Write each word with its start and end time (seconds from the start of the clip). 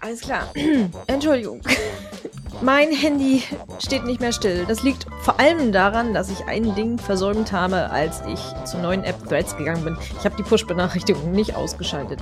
Alles 0.00 0.20
klar. 0.20 0.48
Entschuldigung. 1.06 1.60
Mein 2.60 2.92
Handy 2.92 3.42
steht 3.78 4.04
nicht 4.04 4.20
mehr 4.20 4.32
still. 4.32 4.64
Das 4.66 4.82
liegt 4.82 5.06
vor 5.22 5.38
allem 5.40 5.72
daran, 5.72 6.14
dass 6.14 6.30
ich 6.30 6.44
ein 6.46 6.74
Ding 6.74 6.98
versäumt 6.98 7.52
habe, 7.52 7.90
als 7.90 8.22
ich 8.26 8.40
zur 8.64 8.80
neuen 8.80 9.04
App 9.04 9.28
Threads 9.28 9.56
gegangen 9.56 9.84
bin. 9.84 9.96
Ich 10.18 10.24
habe 10.24 10.36
die 10.36 10.42
Push-Benachrichtigung 10.42 11.32
nicht 11.32 11.56
ausgeschaltet. 11.56 12.20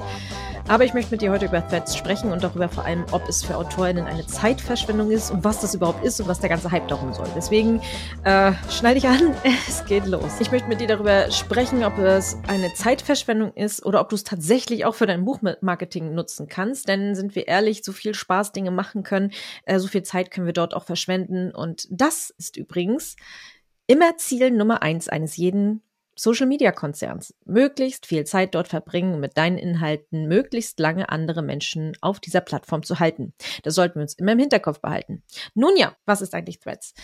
Aber 0.73 0.87
ich 0.87 0.95
möchte 0.95 1.11
mit 1.11 1.21
dir 1.21 1.31
heute 1.31 1.45
über 1.45 1.69
Threads 1.69 1.95
sprechen 1.95 2.33
und 2.33 2.43
darüber 2.43 2.67
vor 2.67 2.87
allem, 2.87 3.05
ob 3.11 3.29
es 3.29 3.45
für 3.45 3.59
AutorInnen 3.59 4.07
eine 4.07 4.27
Zeitverschwendung 4.27 5.11
ist 5.11 5.31
und 5.31 5.45
was 5.45 5.61
das 5.61 5.75
überhaupt 5.75 6.03
ist 6.03 6.19
und 6.19 6.29
was 6.29 6.41
der 6.41 6.49
ganze 6.49 6.71
Hype 6.71 6.89
darum 6.89 7.13
soll. 7.13 7.29
Deswegen 7.37 7.83
äh, 8.25 8.53
schneide 8.71 8.97
ich 8.97 9.07
an, 9.07 9.35
es 9.69 9.85
geht 9.85 10.07
los. 10.07 10.41
Ich 10.41 10.51
möchte 10.51 10.69
mit 10.71 10.81
dir 10.81 10.87
darüber 10.87 11.31
sprechen, 11.31 11.85
ob 11.85 11.99
es 11.99 12.39
eine 12.49 12.73
Zeitverschwendung 12.73 13.53
ist 13.53 13.85
oder 13.85 14.01
ob 14.01 14.09
du 14.09 14.15
es 14.15 14.25
tatsächlich 14.25 14.87
auch 14.87 14.95
für 14.95 15.05
dein 15.05 15.27
Buchmarketing 15.27 16.15
nutzen 16.15 16.49
kannst. 16.49 16.89
Denn 16.89 17.15
sind 17.15 17.35
wir 17.35 17.49
ehrlich, 17.49 17.85
so 17.85 17.93
viel 17.93 18.15
Spaß 18.15 18.53
Dinge 18.53 18.71
machen 18.71 19.03
können, 19.03 19.33
äh, 19.67 19.79
so 19.79 19.89
viel 19.89 20.05
Zeit 20.05 20.31
können 20.31 20.47
wir 20.47 20.55
dort 20.55 20.73
auch 20.73 20.85
verschwenden. 20.85 21.55
Und 21.55 21.87
das 21.91 22.31
ist 22.39 22.57
übrigens 22.57 23.17
immer 23.87 24.17
Ziel 24.17 24.51
Nummer 24.51 24.81
eins 24.81 25.11
eines 25.11 25.37
jeden 25.37 25.83
Social 26.23 26.47
Media 26.47 26.71
Konzerns. 26.71 27.35
Möglichst 27.45 28.07
viel 28.07 28.23
Zeit 28.25 28.55
dort 28.55 28.69
verbringen, 28.69 29.19
mit 29.19 29.37
deinen 29.37 29.59
Inhalten 29.59 30.29
möglichst 30.29 30.79
lange 30.79 31.09
andere 31.09 31.43
Menschen 31.43 31.97
auf 32.01 32.21
dieser 32.21 32.41
Plattform 32.41 32.85
zu 32.85 33.01
halten. 33.01 33.35
Das 33.65 33.75
sollten 33.75 33.97
wir 33.97 34.03
uns 34.03 34.15
immer 34.15 34.31
im 34.31 34.39
Hinterkopf 34.39 34.81
behalten. 34.81 35.25
Nun 35.55 35.77
ja, 35.77 35.97
was 36.07 36.23
ist 36.23 36.33
eigentlich 36.33 36.61
Threads? 36.61 36.95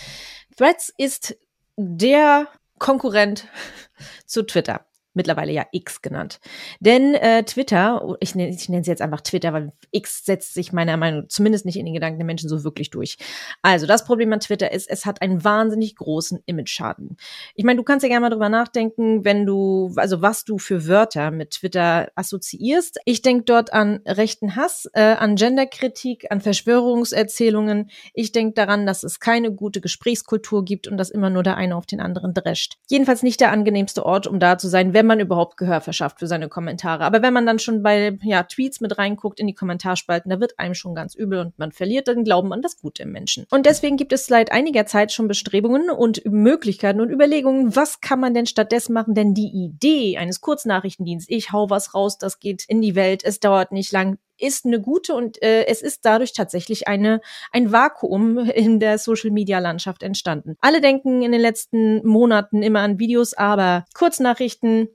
Threads 0.56 0.94
ist 0.96 1.36
der 1.76 2.46
Konkurrent 2.78 3.48
zu 4.26 4.44
Twitter 4.44 4.86
mittlerweile 5.18 5.52
ja 5.52 5.66
X 5.72 6.00
genannt. 6.00 6.40
Denn 6.80 7.14
äh, 7.14 7.42
Twitter, 7.42 8.16
ich 8.20 8.34
nenne 8.34 8.54
ich 8.54 8.68
nenne 8.68 8.80
es 8.80 8.86
jetzt 8.86 9.02
einfach 9.02 9.20
Twitter, 9.20 9.52
weil 9.52 9.72
X 9.90 10.24
setzt 10.24 10.54
sich 10.54 10.72
meiner 10.72 10.96
Meinung 10.96 11.22
nach 11.22 11.28
zumindest 11.28 11.66
nicht 11.66 11.76
in 11.76 11.84
den 11.84 11.94
Gedanken 11.94 12.18
der 12.18 12.26
Menschen 12.26 12.48
so 12.48 12.64
wirklich 12.64 12.90
durch. 12.90 13.18
Also 13.60 13.86
das 13.86 14.04
Problem 14.04 14.32
an 14.32 14.40
Twitter 14.40 14.72
ist, 14.72 14.88
es 14.88 15.04
hat 15.04 15.20
einen 15.20 15.44
wahnsinnig 15.44 15.96
großen 15.96 16.40
Image-Schaden. 16.46 17.16
Ich 17.54 17.64
meine, 17.64 17.76
du 17.76 17.82
kannst 17.82 18.04
ja 18.04 18.08
gerne 18.08 18.22
mal 18.22 18.30
drüber 18.30 18.48
nachdenken, 18.48 19.24
wenn 19.24 19.44
du, 19.44 19.92
also 19.96 20.22
was 20.22 20.44
du 20.44 20.58
für 20.58 20.86
Wörter 20.86 21.30
mit 21.30 21.50
Twitter 21.50 22.10
assoziierst. 22.14 23.00
Ich 23.04 23.22
denke 23.22 23.44
dort 23.44 23.72
an 23.72 24.00
rechten 24.06 24.56
Hass, 24.56 24.88
äh, 24.92 25.00
an 25.00 25.36
Genderkritik, 25.36 26.30
an 26.30 26.40
Verschwörungserzählungen. 26.40 27.90
Ich 28.14 28.32
denke 28.32 28.54
daran, 28.54 28.86
dass 28.86 29.02
es 29.02 29.20
keine 29.20 29.52
gute 29.52 29.80
Gesprächskultur 29.80 30.64
gibt 30.64 30.86
und 30.86 30.96
dass 30.96 31.10
immer 31.10 31.30
nur 31.30 31.42
der 31.42 31.56
eine 31.56 31.76
auf 31.76 31.86
den 31.86 32.00
anderen 32.00 32.34
drescht. 32.34 32.78
Jedenfalls 32.88 33.22
nicht 33.22 33.40
der 33.40 33.50
angenehmste 33.50 34.06
Ort, 34.06 34.26
um 34.26 34.38
da 34.38 34.58
zu 34.58 34.68
sein, 34.68 34.94
wenn 34.94 35.06
man 35.08 35.18
überhaupt 35.18 35.56
Gehör 35.56 35.80
verschafft 35.80 36.20
für 36.20 36.28
seine 36.28 36.48
Kommentare. 36.48 37.04
Aber 37.04 37.22
wenn 37.22 37.32
man 37.32 37.46
dann 37.46 37.58
schon 37.58 37.82
bei 37.82 38.16
ja, 38.22 38.44
Tweets 38.44 38.80
mit 38.80 38.96
reinguckt 38.98 39.40
in 39.40 39.48
die 39.48 39.54
Kommentarspalten, 39.54 40.30
da 40.30 40.38
wird 40.38 40.58
einem 40.58 40.74
schon 40.74 40.94
ganz 40.94 41.14
übel 41.14 41.40
und 41.40 41.58
man 41.58 41.72
verliert 41.72 42.06
den 42.06 42.24
Glauben 42.24 42.52
an 42.52 42.62
das 42.62 42.78
Gute 42.78 43.02
im 43.02 43.12
Menschen. 43.12 43.46
Und 43.50 43.66
deswegen 43.66 43.96
gibt 43.96 44.12
es 44.12 44.26
seit 44.26 44.52
einiger 44.52 44.86
Zeit 44.86 45.12
schon 45.12 45.26
Bestrebungen 45.26 45.90
und 45.90 46.24
Möglichkeiten 46.24 47.00
und 47.00 47.10
Überlegungen, 47.10 47.74
was 47.74 48.00
kann 48.00 48.20
man 48.20 48.34
denn 48.34 48.46
stattdessen 48.46 48.92
machen? 48.92 49.14
Denn 49.14 49.34
die 49.34 49.50
Idee 49.52 50.16
eines 50.18 50.40
Kurznachrichtendienstes, 50.40 51.34
ich 51.34 51.52
hau 51.52 51.70
was 51.70 51.94
raus, 51.94 52.18
das 52.18 52.38
geht 52.38 52.64
in 52.68 52.80
die 52.80 52.94
Welt, 52.94 53.24
es 53.24 53.40
dauert 53.40 53.72
nicht 53.72 53.90
lang, 53.90 54.18
ist 54.38 54.64
eine 54.64 54.80
gute 54.80 55.14
und 55.14 55.42
äh, 55.42 55.66
es 55.66 55.82
ist 55.82 56.04
dadurch 56.04 56.32
tatsächlich 56.32 56.88
eine 56.88 57.20
ein 57.52 57.72
Vakuum 57.72 58.38
in 58.38 58.80
der 58.80 58.98
Social 58.98 59.30
Media 59.30 59.58
Landschaft 59.58 60.02
entstanden. 60.02 60.56
Alle 60.60 60.80
denken 60.80 61.22
in 61.22 61.32
den 61.32 61.40
letzten 61.40 62.06
Monaten 62.06 62.62
immer 62.62 62.80
an 62.80 62.98
Videos, 62.98 63.34
aber 63.34 63.84
Kurznachrichten 63.94 64.88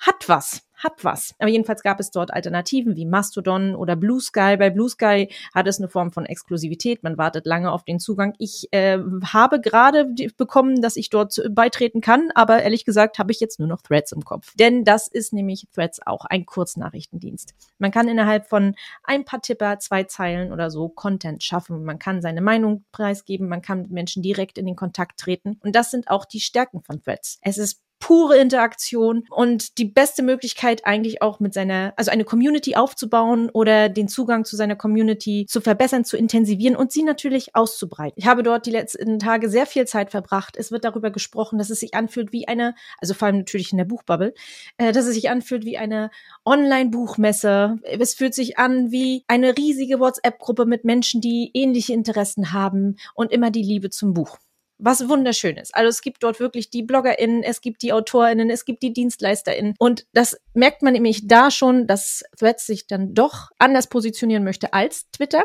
hat 0.00 0.28
was 0.28 0.62
hat 0.82 1.04
was. 1.04 1.34
Aber 1.38 1.50
jedenfalls 1.50 1.82
gab 1.82 2.00
es 2.00 2.10
dort 2.10 2.32
Alternativen 2.32 2.96
wie 2.96 3.06
Mastodon 3.06 3.74
oder 3.74 3.96
Blue 3.96 4.20
Sky. 4.20 4.56
Bei 4.58 4.70
Blue 4.70 4.88
Sky 4.88 5.28
hat 5.54 5.66
es 5.66 5.78
eine 5.78 5.88
Form 5.88 6.10
von 6.10 6.26
Exklusivität. 6.26 7.02
Man 7.02 7.18
wartet 7.18 7.46
lange 7.46 7.70
auf 7.70 7.84
den 7.84 8.00
Zugang. 8.00 8.34
Ich 8.38 8.68
äh, 8.72 8.98
habe 9.32 9.60
gerade 9.60 10.12
bekommen, 10.36 10.80
dass 10.80 10.96
ich 10.96 11.10
dort 11.10 11.40
beitreten 11.50 12.00
kann, 12.00 12.30
aber 12.34 12.62
ehrlich 12.62 12.84
gesagt 12.84 13.18
habe 13.18 13.30
ich 13.32 13.40
jetzt 13.40 13.58
nur 13.58 13.68
noch 13.68 13.82
Threads 13.82 14.12
im 14.12 14.24
Kopf. 14.24 14.54
Denn 14.58 14.84
das 14.84 15.06
ist 15.06 15.32
nämlich 15.32 15.68
Threads 15.74 16.00
auch 16.06 16.24
ein 16.24 16.46
Kurznachrichtendienst. 16.46 17.54
Man 17.78 17.90
kann 17.90 18.08
innerhalb 18.08 18.48
von 18.48 18.74
ein 19.04 19.24
paar 19.24 19.42
Tipper, 19.42 19.78
zwei 19.78 20.04
Zeilen 20.04 20.52
oder 20.52 20.70
so 20.70 20.88
Content 20.88 21.42
schaffen. 21.42 21.84
Man 21.84 21.98
kann 21.98 22.22
seine 22.22 22.40
Meinung 22.40 22.84
preisgeben, 22.92 23.48
man 23.48 23.62
kann 23.62 23.82
mit 23.82 23.90
Menschen 23.90 24.22
direkt 24.22 24.58
in 24.58 24.66
den 24.66 24.76
Kontakt 24.76 25.20
treten. 25.20 25.58
Und 25.62 25.76
das 25.76 25.90
sind 25.90 26.08
auch 26.08 26.24
die 26.24 26.40
Stärken 26.40 26.82
von 26.82 27.02
Threads. 27.02 27.38
Es 27.42 27.58
ist 27.58 27.80
pure 28.00 28.38
Interaktion 28.38 29.24
und 29.30 29.78
die 29.78 29.84
beste 29.84 30.22
Möglichkeit 30.22 30.69
eigentlich 30.84 31.22
auch 31.22 31.40
mit 31.40 31.54
seiner, 31.54 31.92
also 31.96 32.10
eine 32.10 32.24
Community 32.24 32.76
aufzubauen 32.76 33.50
oder 33.50 33.88
den 33.88 34.08
Zugang 34.08 34.44
zu 34.44 34.56
seiner 34.56 34.76
Community 34.76 35.46
zu 35.48 35.60
verbessern, 35.60 36.04
zu 36.04 36.16
intensivieren 36.16 36.76
und 36.76 36.92
sie 36.92 37.02
natürlich 37.02 37.54
auszubreiten. 37.54 38.14
Ich 38.16 38.26
habe 38.26 38.42
dort 38.42 38.66
die 38.66 38.70
letzten 38.70 39.18
Tage 39.18 39.48
sehr 39.48 39.66
viel 39.66 39.86
Zeit 39.86 40.10
verbracht. 40.10 40.56
Es 40.56 40.72
wird 40.72 40.84
darüber 40.84 41.10
gesprochen, 41.10 41.58
dass 41.58 41.70
es 41.70 41.80
sich 41.80 41.94
anfühlt 41.94 42.32
wie 42.32 42.48
eine, 42.48 42.74
also 42.98 43.14
vor 43.14 43.26
allem 43.26 43.38
natürlich 43.38 43.72
in 43.72 43.78
der 43.78 43.84
Buchbubble, 43.84 44.34
äh, 44.78 44.92
dass 44.92 45.06
es 45.06 45.14
sich 45.14 45.30
anfühlt 45.30 45.64
wie 45.64 45.78
eine 45.78 46.10
Online-Buchmesse. 46.44 47.78
Es 47.82 48.14
fühlt 48.14 48.34
sich 48.34 48.58
an 48.58 48.90
wie 48.90 49.24
eine 49.28 49.56
riesige 49.56 50.00
WhatsApp-Gruppe 50.00 50.66
mit 50.66 50.84
Menschen, 50.84 51.20
die 51.20 51.50
ähnliche 51.54 51.92
Interessen 51.92 52.52
haben 52.52 52.96
und 53.14 53.32
immer 53.32 53.50
die 53.50 53.62
Liebe 53.62 53.90
zum 53.90 54.14
Buch 54.14 54.38
was 54.80 55.08
wunderschön 55.08 55.56
ist. 55.56 55.74
Also 55.74 55.88
es 55.88 56.02
gibt 56.02 56.22
dort 56.22 56.40
wirklich 56.40 56.70
die 56.70 56.82
BloggerInnen, 56.82 57.42
es 57.42 57.60
gibt 57.60 57.82
die 57.82 57.92
AutorInnen, 57.92 58.50
es 58.50 58.64
gibt 58.64 58.82
die 58.82 58.92
DienstleisterInnen. 58.92 59.74
Und 59.78 60.06
das 60.12 60.40
merkt 60.54 60.82
man 60.82 60.92
nämlich 60.92 61.26
da 61.28 61.50
schon, 61.50 61.86
dass 61.86 62.24
Threads 62.38 62.66
sich 62.66 62.86
dann 62.86 63.14
doch 63.14 63.50
anders 63.58 63.88
positionieren 63.88 64.44
möchte 64.44 64.72
als 64.72 65.10
Twitter. 65.10 65.44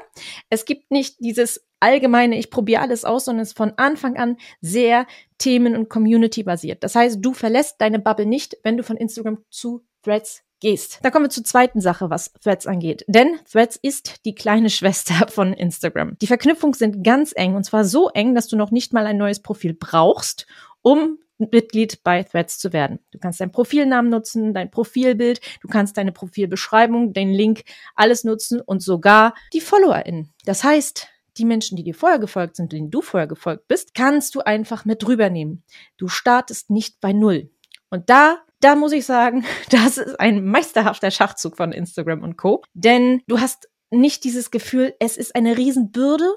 Es 0.50 0.66
gibt 0.66 0.92
nicht 0.92 1.20
dieses 1.20 1.66
allgemeine, 1.80 2.38
ich 2.38 2.50
probiere 2.50 2.82
alles 2.82 3.06
aus, 3.06 3.26
sondern 3.26 3.44
es 3.44 3.50
ist 3.50 3.58
von 3.58 3.74
Anfang 3.78 4.18
an 4.18 4.38
sehr 4.62 5.06
themen- 5.38 5.76
und 5.76 5.90
community-basiert. 5.90 6.84
Das 6.84 6.96
heißt, 6.96 7.18
du 7.22 7.34
verlässt 7.34 7.76
deine 7.80 8.00
Bubble 8.00 8.26
nicht, 8.26 8.58
wenn 8.64 8.78
du 8.78 8.84
von 8.84 8.98
Instagram 8.98 9.44
zu 9.50 9.86
Threads 10.02 10.45
gehst. 10.60 11.00
Da 11.04 11.12
kommen 11.12 11.26
wir 11.26 11.30
zur 11.30 11.44
zweiten 11.44 11.82
Sache, 11.82 12.10
was 12.10 12.32
Threads 12.34 12.68
angeht. 12.68 13.04
Denn 13.08 13.40
Threads 13.52 13.78
ist 13.82 14.26
die 14.26 14.36
kleine 14.36 14.70
Schwester 14.72 15.28
von 15.28 15.54
Instagram. 15.54 16.18
Die 16.20 16.28
Verknüpfungen 16.28 16.74
sind 16.74 17.04
ganz 17.04 17.34
eng 17.36 17.56
und 17.56 17.64
zwar 17.64 17.86
so 17.86 18.10
eng, 18.10 18.36
dass 18.36 18.48
du 18.48 18.56
noch 18.56 18.72
nicht 18.72 18.94
mal 18.94 19.06
ein 19.06 19.18
neues 19.18 19.42
Profil 19.42 19.74
brauchst, 19.74 20.48
um 20.82 21.20
Mitglied 21.38 22.04
bei 22.04 22.24
Threads 22.24 22.60
zu 22.60 22.72
werden. 22.72 23.00
Du 23.12 23.20
kannst 23.20 23.42
deinen 23.42 23.52
Profilnamen 23.52 24.10
nutzen, 24.10 24.54
dein 24.54 24.72
Profilbild, 24.72 25.42
du 25.62 25.68
kannst 25.68 25.98
deine 25.98 26.12
Profilbeschreibung, 26.12 27.14
den 27.14 27.32
Link, 27.32 27.64
alles 27.96 28.24
nutzen 28.24 28.62
und 28.62 28.82
sogar 28.82 29.34
die 29.54 29.62
FollowerInnen. 29.62 30.34
Das 30.46 30.64
heißt, 30.64 31.08
die 31.38 31.46
Menschen, 31.46 31.76
die 31.76 31.84
dir 31.84 31.96
vorher 31.96 32.20
gefolgt 32.20 32.56
sind, 32.56 32.72
denen 32.72 32.92
du 32.92 33.02
vorher 33.02 33.28
gefolgt 33.28 33.68
bist, 33.68 33.94
kannst 33.94 34.36
du 34.36 34.42
einfach 34.42 34.86
mit 34.86 35.04
drüber 35.04 35.30
nehmen. 35.30 35.64
Du 35.98 36.08
startest 36.08 36.70
nicht 36.70 37.02
bei 37.02 37.12
Null. 37.12 37.50
Und 37.90 38.10
da 38.10 38.38
da 38.60 38.76
muss 38.76 38.92
ich 38.92 39.06
sagen, 39.06 39.46
das 39.70 39.98
ist 39.98 40.20
ein 40.20 40.46
meisterhafter 40.46 41.12
Schachzug 41.12 41.58
von 41.58 41.72
Instagram 41.72 42.24
und 42.24 42.38
Co. 42.38 42.64
Denn 42.74 43.22
du 43.28 43.40
hast 43.40 43.70
nicht 43.92 44.24
dieses 44.24 44.52
Gefühl, 44.52 44.94
es 45.00 45.18
ist 45.18 45.36
eine 45.36 45.58
Riesenbürde, 45.58 46.30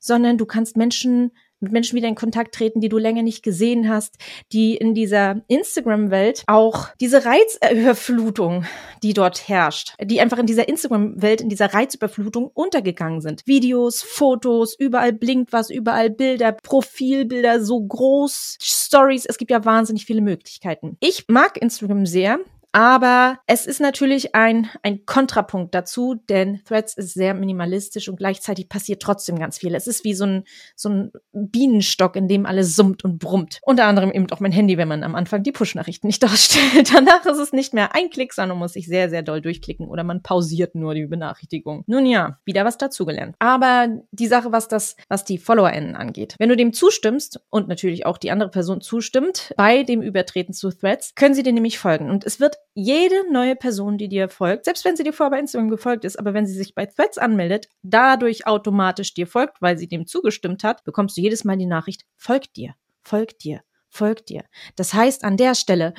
sondern 0.00 0.38
du 0.38 0.46
kannst 0.46 0.76
Menschen 0.76 1.32
mit 1.60 1.72
Menschen 1.72 1.96
wieder 1.96 2.08
in 2.08 2.14
Kontakt 2.14 2.54
treten, 2.54 2.80
die 2.80 2.88
du 2.88 2.98
länger 2.98 3.22
nicht 3.22 3.42
gesehen 3.42 3.88
hast, 3.88 4.16
die 4.52 4.76
in 4.76 4.94
dieser 4.94 5.42
Instagram-Welt 5.48 6.44
auch 6.46 6.88
diese 7.00 7.24
Reizüberflutung, 7.24 8.64
die 9.02 9.14
dort 9.14 9.48
herrscht, 9.48 9.94
die 10.02 10.20
einfach 10.20 10.38
in 10.38 10.46
dieser 10.46 10.68
Instagram-Welt, 10.68 11.40
in 11.40 11.48
dieser 11.48 11.72
Reizüberflutung 11.72 12.50
untergegangen 12.52 13.20
sind. 13.20 13.42
Videos, 13.46 14.02
Fotos, 14.02 14.74
überall 14.78 15.12
blinkt 15.12 15.52
was, 15.52 15.70
überall 15.70 16.10
Bilder, 16.10 16.52
Profilbilder 16.52 17.64
so 17.64 17.80
groß, 17.80 18.58
Stories, 18.60 19.26
es 19.26 19.38
gibt 19.38 19.50
ja 19.50 19.64
wahnsinnig 19.64 20.06
viele 20.06 20.20
Möglichkeiten. 20.20 20.96
Ich 21.00 21.24
mag 21.28 21.56
Instagram 21.56 22.06
sehr, 22.06 22.38
aber 22.76 23.38
es 23.46 23.64
ist 23.64 23.80
natürlich 23.80 24.34
ein, 24.34 24.68
ein 24.82 25.06
Kontrapunkt 25.06 25.74
dazu, 25.74 26.16
denn 26.28 26.62
Threads 26.62 26.92
ist 26.92 27.14
sehr 27.14 27.32
minimalistisch 27.32 28.06
und 28.06 28.16
gleichzeitig 28.16 28.68
passiert 28.68 29.00
trotzdem 29.00 29.38
ganz 29.38 29.56
viel. 29.56 29.74
Es 29.74 29.86
ist 29.86 30.04
wie 30.04 30.12
so 30.12 30.26
ein, 30.26 30.44
so 30.74 30.90
ein 30.90 31.12
Bienenstock, 31.32 32.16
in 32.16 32.28
dem 32.28 32.44
alles 32.44 32.76
summt 32.76 33.02
und 33.02 33.18
brummt. 33.18 33.60
Unter 33.62 33.86
anderem 33.86 34.12
eben 34.12 34.30
auch 34.30 34.40
mein 34.40 34.52
Handy, 34.52 34.76
wenn 34.76 34.88
man 34.88 35.04
am 35.04 35.14
Anfang 35.14 35.42
die 35.42 35.52
Push-Nachrichten 35.52 36.06
nicht 36.06 36.22
ausstellt. 36.26 36.92
Danach 36.92 37.24
ist 37.24 37.38
es 37.38 37.54
nicht 37.54 37.72
mehr 37.72 37.94
ein 37.94 38.10
Klick, 38.10 38.34
sondern 38.34 38.58
muss 38.58 38.74
sich 38.74 38.86
sehr, 38.86 39.08
sehr 39.08 39.22
doll 39.22 39.40
durchklicken 39.40 39.88
oder 39.88 40.04
man 40.04 40.22
pausiert 40.22 40.74
nur 40.74 40.94
die 40.94 41.06
Benachrichtigung. 41.06 41.82
Nun 41.86 42.04
ja, 42.04 42.40
wieder 42.44 42.66
was 42.66 42.76
dazugelernt. 42.76 43.36
Aber 43.38 43.88
die 44.10 44.26
Sache, 44.26 44.52
was 44.52 44.68
das, 44.68 44.96
was 45.08 45.24
die 45.24 45.38
FollowerInnen 45.38 45.96
angeht. 45.96 46.34
Wenn 46.38 46.50
du 46.50 46.56
dem 46.58 46.74
zustimmst 46.74 47.40
und 47.48 47.68
natürlich 47.68 48.04
auch 48.04 48.18
die 48.18 48.30
andere 48.30 48.50
Person 48.50 48.82
zustimmt 48.82 49.54
bei 49.56 49.82
dem 49.82 50.02
Übertreten 50.02 50.52
zu 50.52 50.68
Threads, 50.68 51.14
können 51.14 51.34
sie 51.34 51.42
dir 51.42 51.54
nämlich 51.54 51.78
folgen. 51.78 52.10
Und 52.10 52.26
es 52.26 52.38
wird 52.38 52.58
jede 52.74 53.30
neue 53.32 53.56
Person, 53.56 53.98
die 53.98 54.08
dir 54.08 54.28
folgt, 54.28 54.66
selbst 54.66 54.84
wenn 54.84 54.96
sie 54.96 55.04
dir 55.04 55.12
vorher 55.12 55.30
bei 55.30 55.40
Instagram 55.40 55.70
gefolgt 55.70 56.04
ist, 56.04 56.18
aber 56.18 56.34
wenn 56.34 56.46
sie 56.46 56.54
sich 56.54 56.74
bei 56.74 56.86
Threads 56.86 57.18
anmeldet, 57.18 57.68
dadurch 57.82 58.46
automatisch 58.46 59.14
dir 59.14 59.26
folgt, 59.26 59.62
weil 59.62 59.78
sie 59.78 59.88
dem 59.88 60.06
zugestimmt 60.06 60.62
hat, 60.64 60.84
bekommst 60.84 61.16
du 61.16 61.22
jedes 61.22 61.44
Mal 61.44 61.56
die 61.56 61.66
Nachricht, 61.66 62.04
folgt 62.16 62.56
dir, 62.56 62.74
folgt 63.02 63.44
dir, 63.44 63.62
folgt 63.96 64.28
dir. 64.28 64.44
Das 64.76 64.94
heißt 64.94 65.24
an 65.24 65.36
der 65.36 65.54
Stelle, 65.54 65.94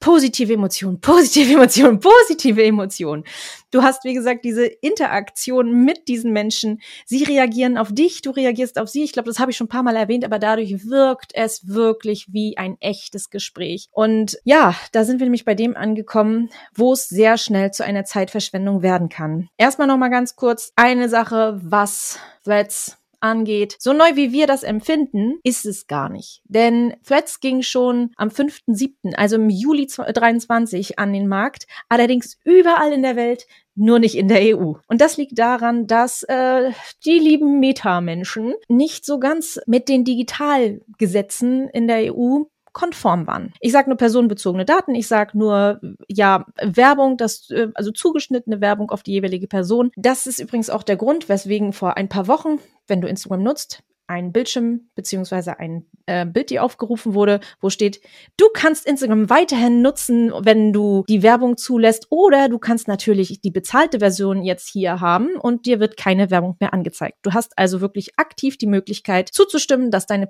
positive 0.00 0.52
Emotionen, 0.52 1.00
positive 1.00 1.52
Emotionen, 1.52 2.00
positive 2.00 2.62
Emotionen. 2.62 3.24
Du 3.70 3.82
hast, 3.82 4.04
wie 4.04 4.14
gesagt, 4.14 4.44
diese 4.44 4.64
Interaktion 4.64 5.84
mit 5.84 6.08
diesen 6.08 6.32
Menschen. 6.32 6.80
Sie 7.04 7.24
reagieren 7.24 7.76
auf 7.76 7.92
dich, 7.92 8.22
du 8.22 8.30
reagierst 8.30 8.78
auf 8.78 8.88
sie. 8.88 9.04
Ich 9.04 9.12
glaube, 9.12 9.28
das 9.28 9.38
habe 9.38 9.50
ich 9.50 9.56
schon 9.56 9.66
ein 9.66 9.70
paar 9.70 9.82
Mal 9.82 9.96
erwähnt, 9.96 10.24
aber 10.24 10.38
dadurch 10.38 10.88
wirkt 10.88 11.32
es 11.34 11.66
wirklich 11.66 12.26
wie 12.32 12.56
ein 12.56 12.76
echtes 12.80 13.30
Gespräch. 13.30 13.88
Und 13.90 14.38
ja, 14.44 14.74
da 14.92 15.04
sind 15.04 15.20
wir 15.20 15.26
nämlich 15.26 15.44
bei 15.44 15.54
dem 15.54 15.76
angekommen, 15.76 16.50
wo 16.74 16.92
es 16.92 17.08
sehr 17.08 17.36
schnell 17.36 17.72
zu 17.72 17.84
einer 17.84 18.04
Zeitverschwendung 18.04 18.82
werden 18.82 19.08
kann. 19.08 19.48
Erstmal 19.58 19.86
noch 19.88 19.98
mal 19.98 20.08
ganz 20.08 20.36
kurz 20.36 20.72
eine 20.76 21.08
Sache, 21.08 21.60
was 21.62 22.18
Threads 22.44 22.97
angeht. 23.20 23.76
So 23.78 23.92
neu 23.92 24.14
wie 24.14 24.32
wir 24.32 24.46
das 24.46 24.62
empfinden, 24.62 25.38
ist 25.42 25.66
es 25.66 25.86
gar 25.86 26.08
nicht. 26.08 26.42
Denn 26.44 26.94
Threads 27.06 27.40
ging 27.40 27.62
schon 27.62 28.10
am 28.16 28.28
5.7., 28.28 29.14
also 29.14 29.36
im 29.36 29.50
Juli 29.50 29.86
23 29.86 30.98
an 30.98 31.12
den 31.12 31.28
Markt, 31.28 31.66
allerdings 31.88 32.38
überall 32.44 32.92
in 32.92 33.02
der 33.02 33.16
Welt, 33.16 33.46
nur 33.78 34.00
nicht 34.00 34.16
in 34.16 34.28
der 34.28 34.58
EU. 34.58 34.74
Und 34.88 35.00
das 35.00 35.16
liegt 35.16 35.38
daran, 35.38 35.86
dass 35.86 36.24
äh, 36.24 36.72
die 37.04 37.18
lieben 37.18 37.60
Meta-Menschen 37.60 38.54
nicht 38.68 39.06
so 39.06 39.18
ganz 39.20 39.60
mit 39.66 39.88
den 39.88 40.04
Digitalgesetzen 40.04 41.68
in 41.68 41.86
der 41.86 42.12
EU 42.12 42.42
konform 42.78 43.26
waren. 43.26 43.52
Ich 43.60 43.72
sage 43.72 43.90
nur 43.90 43.96
personenbezogene 43.98 44.64
Daten, 44.64 44.94
ich 44.94 45.08
sage 45.08 45.36
nur 45.36 45.80
ja 46.06 46.46
Werbung, 46.62 47.16
das 47.16 47.50
äh, 47.50 47.68
also 47.74 47.90
zugeschnittene 47.90 48.60
Werbung 48.60 48.90
auf 48.92 49.02
die 49.02 49.12
jeweilige 49.12 49.48
Person. 49.48 49.90
Das 49.96 50.28
ist 50.28 50.38
übrigens 50.38 50.70
auch 50.70 50.84
der 50.84 50.96
Grund, 50.96 51.28
weswegen 51.28 51.72
vor 51.72 51.96
ein 51.96 52.08
paar 52.08 52.28
Wochen, 52.28 52.60
wenn 52.86 53.00
du 53.00 53.08
Instagram 53.08 53.42
nutzt, 53.42 53.82
ein 54.08 54.32
Bildschirm 54.32 54.88
beziehungsweise 54.94 55.58
ein 55.58 55.86
äh, 56.06 56.26
Bild, 56.26 56.50
die 56.50 56.60
aufgerufen 56.60 57.14
wurde, 57.14 57.40
wo 57.60 57.70
steht, 57.70 58.00
du 58.36 58.46
kannst 58.52 58.86
Instagram 58.86 59.30
weiterhin 59.30 59.82
nutzen, 59.82 60.32
wenn 60.40 60.72
du 60.72 61.04
die 61.08 61.22
Werbung 61.22 61.56
zulässt, 61.56 62.06
oder 62.10 62.48
du 62.48 62.58
kannst 62.58 62.88
natürlich 62.88 63.40
die 63.40 63.50
bezahlte 63.50 63.98
Version 63.98 64.42
jetzt 64.42 64.68
hier 64.68 65.00
haben 65.00 65.36
und 65.36 65.66
dir 65.66 65.80
wird 65.80 65.96
keine 65.96 66.30
Werbung 66.30 66.56
mehr 66.60 66.72
angezeigt. 66.72 67.18
Du 67.22 67.32
hast 67.32 67.56
also 67.56 67.80
wirklich 67.80 68.18
aktiv 68.18 68.56
die 68.56 68.66
Möglichkeit 68.66 69.28
zuzustimmen, 69.28 69.90
dass 69.90 70.06
deine 70.06 70.28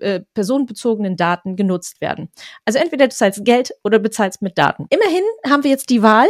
äh, 0.00 0.20
personenbezogenen 0.34 1.16
Daten 1.16 1.56
genutzt 1.56 2.00
werden. 2.00 2.30
Also 2.64 2.78
entweder 2.78 3.08
du 3.08 3.14
zahlst 3.14 3.44
Geld 3.44 3.72
oder 3.84 3.98
bezahlst 3.98 4.42
mit 4.42 4.56
Daten. 4.58 4.86
Immerhin 4.90 5.24
haben 5.46 5.64
wir 5.64 5.70
jetzt 5.70 5.90
die 5.90 6.02
Wahl 6.02 6.28